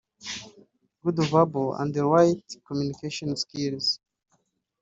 [1.03, 3.99] Good verbal and written communication skills